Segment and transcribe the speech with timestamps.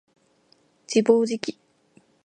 [0.87, 1.57] 自暴自棄